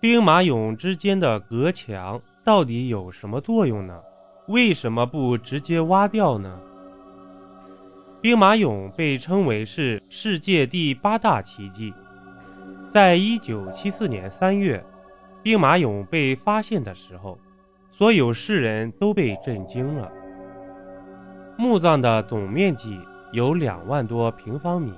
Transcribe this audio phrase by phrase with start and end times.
[0.00, 4.00] 兵马俑之间的隔墙到底有什么作用呢？
[4.46, 6.56] 为什么不直接挖掉呢？
[8.20, 11.92] 兵马俑被称为是世界第八大奇迹。
[12.92, 14.84] 在一九七四年三月，
[15.42, 17.36] 兵马俑被发现的时候，
[17.90, 20.08] 所有世人都被震惊了。
[21.56, 23.00] 墓葬的总面积
[23.32, 24.92] 有两万多平方米，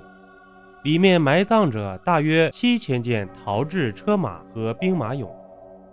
[0.83, 5.29] 里面埋葬着大约七千件陶制车马和兵马俑，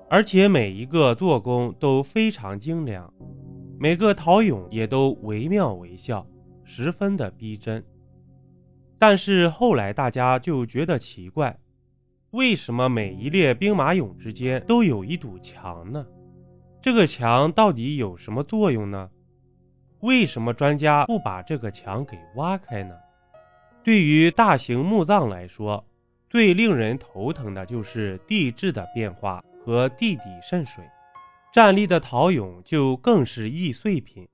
[0.08, 3.12] 而且每一个做工都非常精良，
[3.78, 6.27] 每个陶俑也都惟妙惟肖。
[6.70, 7.82] 十分的逼真，
[8.98, 11.58] 但是后来大家就觉得奇怪，
[12.32, 16.06] 为什么每一列兵马俑之间都有一堵墙呢？
[16.82, 19.08] 这个墙到底有什么作用呢？
[20.00, 22.94] 为什么专家不把这个墙给挖开呢？
[23.82, 25.84] 对于大型墓葬来说，
[26.28, 30.84] 最令人头疼的就是地质的变化和地底渗水，
[31.52, 34.28] 站立的陶俑就更是易碎品。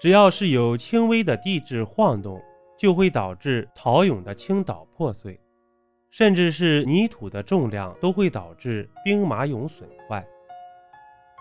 [0.00, 2.40] 只要是有轻微的地质晃动，
[2.78, 5.40] 就会导致陶俑的倾倒破碎，
[6.12, 10.24] 甚至是泥土的重量都会导致兵马俑损坏。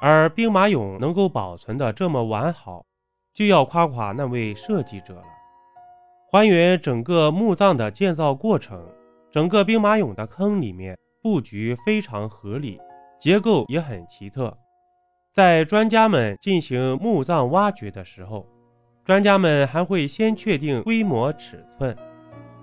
[0.02, 2.83] 而兵马俑能够保存的这么完好，
[3.36, 5.23] 就要夸夸那位设计者了。
[6.30, 8.86] 还原整个墓葬的建造过程，
[9.31, 12.78] 整个兵马俑的坑里面布局非常合理，
[13.17, 14.55] 结构也很奇特。
[15.33, 18.45] 在专家们进行墓葬挖掘的时候，
[19.05, 21.95] 专家们还会先确定规模尺寸，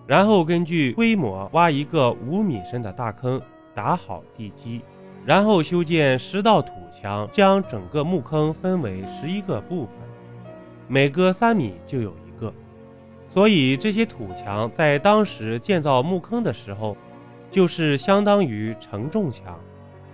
[0.07, 3.41] 然后根据规模挖一个五米深的大坑，
[3.75, 4.83] 打好地基，
[5.25, 9.95] 然后修建十道土墙，将整个墓坑分为十一个部分，
[10.87, 12.15] 每隔三米就有。
[13.35, 16.97] 所以这些土墙在当时建造墓坑的时候，
[17.51, 19.61] 就是相当于承重墙，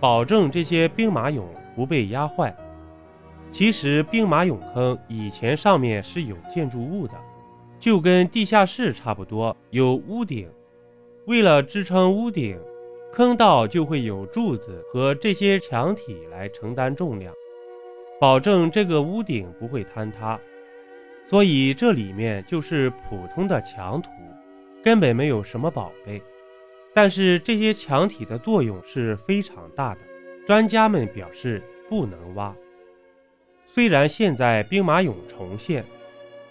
[0.00, 1.44] 保证这些兵马俑。
[1.76, 2.54] 不被压坏。
[3.50, 7.14] 其实兵马俑坑以前上面是有建筑物的，
[7.78, 10.50] 就跟地下室差不多，有屋顶。
[11.26, 12.58] 为了支撑屋顶，
[13.12, 17.32] 坑道就会有柱子和这些墙体来承担重量，
[18.20, 20.38] 保证这个屋顶不会坍塌。
[21.24, 24.10] 所以这里面就是普通的墙土，
[24.82, 26.20] 根本没有什么宝贝。
[26.92, 30.00] 但是这些墙体的作用是非常大的。
[30.46, 32.52] 专家们表示不能挖。
[33.72, 35.84] 虽然现在兵马俑重现，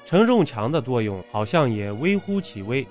[0.05, 2.87] 承重墙的作用好像也微乎其微，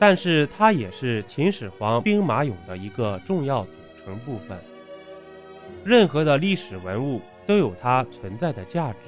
[0.00, 3.70] 但是它也是秦始皇兵马俑的一个重要组
[4.04, 4.58] 成部分。
[5.84, 8.98] 任何的历史文物都有它存在的价值，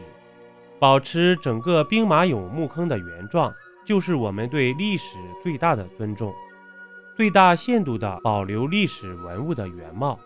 [0.81, 3.55] 保持整个兵马俑墓坑的原状，
[3.85, 6.35] 就是我们对历史最大的尊重，
[7.17, 10.19] 最大限度地保留历史文物的原貌。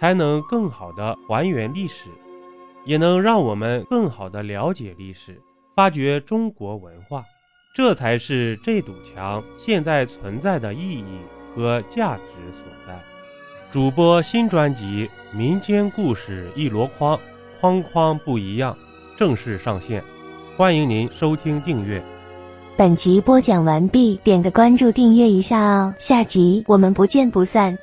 [0.00, 2.08] 才能更好的还原历史，
[2.84, 5.40] 也能让我们更好的了解历史，
[5.76, 7.22] 发掘中国文化，
[7.72, 11.18] 这才是这堵墙现在存在的意义
[11.54, 13.00] 和价值所在。
[13.70, 17.16] 主播新专辑《民间故事一箩筐》，
[17.60, 18.76] 筐筐不一样，
[19.16, 20.02] 正式上线，
[20.56, 22.02] 欢迎您收听订阅。
[22.76, 27.78] 本集播讲完毕，点个关注，订阅一下哦，下集我们不见不散。